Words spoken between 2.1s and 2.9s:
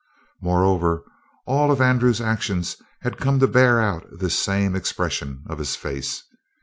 actions